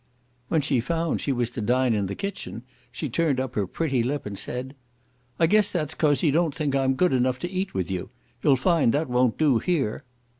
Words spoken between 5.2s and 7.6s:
"I guess that's 'cause you don't think I'm good enough to